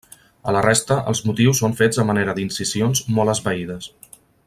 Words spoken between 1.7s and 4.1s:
fets a manera d'incisions molt esvaïdes.